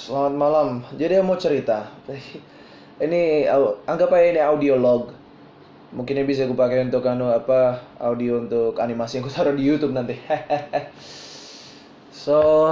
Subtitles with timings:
[0.00, 0.68] selamat malam.
[0.96, 1.92] Jadi aku mau cerita.
[3.04, 3.48] Ini
[3.88, 5.16] anggap aja ini audio log.
[5.96, 9.64] Mungkin ini bisa aku pakai untuk anu apa audio untuk animasi yang aku taruh di
[9.64, 10.20] YouTube nanti.
[12.12, 12.70] so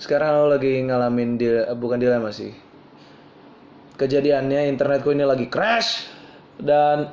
[0.00, 2.56] sekarang aku lagi ngalamin di bukan dilema sih.
[4.00, 6.08] Kejadiannya internetku ini lagi crash
[6.56, 7.12] dan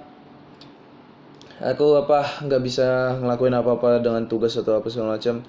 [1.60, 5.44] aku apa nggak bisa ngelakuin apa-apa dengan tugas atau apa segala macam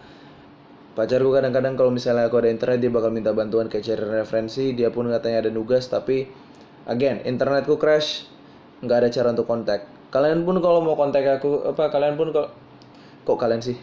[1.00, 4.76] pacarku kadang-kadang kalau misalnya aku ada internet dia bakal minta bantuan kayak cari referensi.
[4.76, 6.28] Dia pun katanya ada nugas tapi
[6.84, 8.28] again internetku crash.
[8.84, 9.88] Nggak ada cara untuk kontak.
[10.12, 12.52] Kalian pun kalau mau kontak aku apa kalian pun kok
[13.24, 13.80] kok kalian sih?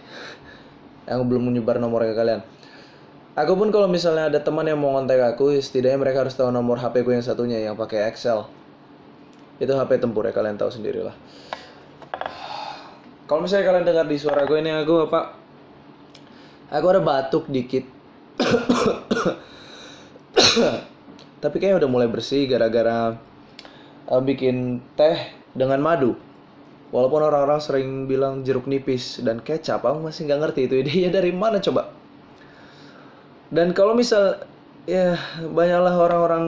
[1.09, 2.41] Yang belum menyebar nomornya kalian.
[3.33, 6.81] Aku pun kalau misalnya ada teman yang mau kontak aku setidaknya mereka harus tahu nomor
[6.81, 8.49] HP ku yang satunya yang pakai Excel.
[9.57, 11.13] Itu HP tempur ya kalian tahu sendiri lah
[13.29, 15.46] kalau misalnya kalian dengar di suara gue ini aku apa
[16.71, 17.85] aku ada batuk dikit.
[21.37, 23.13] Tapi kayaknya udah mulai bersih gara-gara
[24.09, 26.17] uh, bikin teh dengan madu.
[26.87, 31.35] Walaupun orang-orang sering bilang jeruk nipis dan kecap aku masih nggak ngerti itu idenya dari
[31.35, 31.91] mana coba.
[33.51, 34.43] Dan kalau misal
[34.87, 36.45] ya banyaklah orang-orang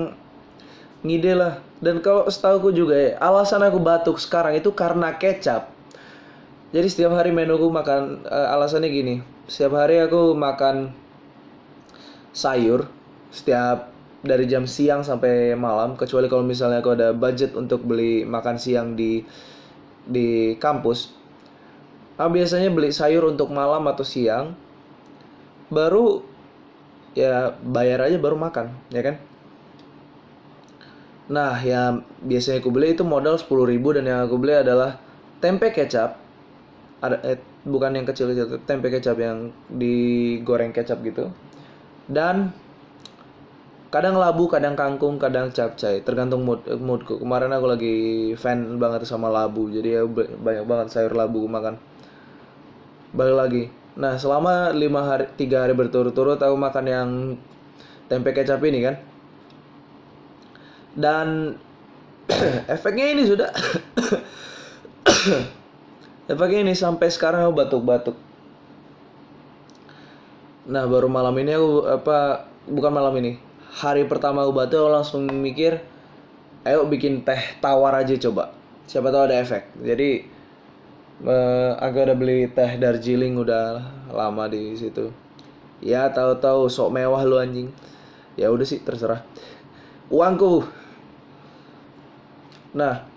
[1.03, 1.53] ngide lah.
[1.79, 5.71] Dan kalau setahu juga ya alasan aku batuk sekarang itu karena kecap
[6.69, 9.15] jadi setiap hari menuku makan eh, alasannya gini.
[9.49, 10.93] Setiap hari aku makan
[12.29, 12.85] sayur
[13.33, 13.89] setiap
[14.21, 18.93] dari jam siang sampai malam kecuali kalau misalnya aku ada budget untuk beli makan siang
[18.93, 19.25] di
[20.05, 21.09] di kampus.
[22.21, 24.53] Aku biasanya beli sayur untuk malam atau siang
[25.73, 26.21] baru
[27.17, 29.15] ya bayar aja baru makan ya kan?
[31.33, 35.01] Nah yang biasanya aku beli itu modal 10.000 ribu dan yang aku beli adalah
[35.41, 36.28] tempe kecap
[36.99, 41.31] ada eh, bukan yang kecil itu tempe kecap yang digoreng kecap gitu.
[42.09, 42.51] Dan
[43.89, 47.17] kadang labu kadang kangkung kadang capcay tergantung mood moodku.
[47.23, 47.95] Kemarin aku lagi
[48.35, 51.79] fan banget sama labu jadi ya ba- banyak banget sayur labu makan.
[53.15, 53.63] Balik lagi.
[53.95, 57.09] Nah selama lima hari tiga hari berturut-turut aku makan yang
[58.11, 58.95] tempe kecap ini kan?
[60.99, 61.55] Dan
[62.75, 63.49] efeknya ini sudah
[66.29, 68.17] efeknya ini sampai sekarang aku batuk-batuk.
[70.69, 73.41] Nah baru malam ini aku apa bukan malam ini.
[73.81, 75.81] Hari pertama aku batuk aku langsung mikir
[76.61, 78.53] ayo bikin teh tawar aja coba.
[78.85, 79.73] Siapa tahu ada efek.
[79.81, 80.09] Jadi
[81.25, 83.81] eh, aku udah beli teh Darjeeling udah
[84.13, 85.09] lama di situ.
[85.81, 87.73] Ya tahu-tahu sok mewah lu anjing.
[88.37, 89.25] Ya udah sih terserah.
[90.13, 90.61] Uangku.
[92.77, 93.09] Nah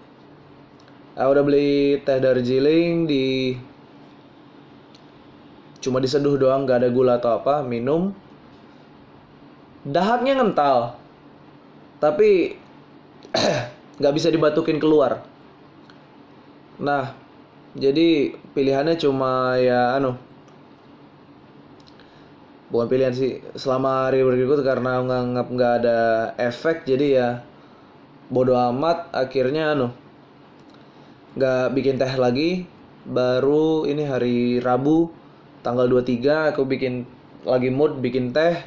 [1.12, 3.56] aku udah beli teh Darjeeling di
[5.82, 8.14] cuma diseduh doang gak ada gula atau apa minum.
[9.82, 10.94] Dahaknya kental
[11.98, 12.54] tapi
[13.98, 15.22] nggak bisa dibatukin keluar.
[16.78, 17.14] Nah
[17.72, 20.12] jadi pilihannya cuma ya anu
[22.68, 26.00] bukan pilihan sih selama hari berikut karena nganggap nggak ada
[26.40, 27.28] efek jadi ya
[28.32, 29.92] bodoh amat akhirnya anu
[31.36, 32.66] nggak bikin teh lagi.
[33.02, 35.10] Baru ini hari Rabu
[35.66, 37.02] tanggal 23 aku bikin
[37.42, 38.62] lagi mood bikin teh.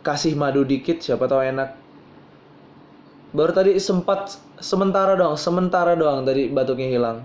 [0.00, 1.76] Kasih madu dikit siapa tahu enak.
[3.30, 7.18] Baru tadi sempat sementara doang sementara doang tadi batuknya hilang.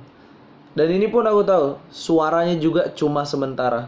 [0.75, 3.87] Dan ini pun aku tahu suaranya juga cuma sementara.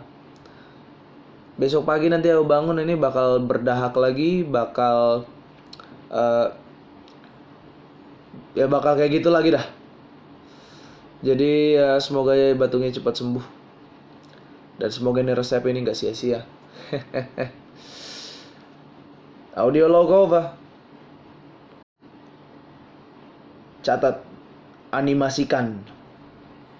[1.59, 5.27] Besok pagi nanti aku bangun ini bakal berdahak lagi bakal
[6.09, 6.47] eh,
[8.57, 9.65] ya bakal kayak gitu lagi dah.
[11.25, 13.45] Jadi ya semoga ya batuknya cepat sembuh.
[14.77, 16.45] Dan semoga ini resep ini nggak sia-sia.
[19.57, 20.53] Audio logo apa
[23.81, 24.21] catat.
[24.87, 25.83] Animasikan